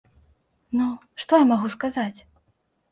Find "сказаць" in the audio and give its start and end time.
1.77-2.19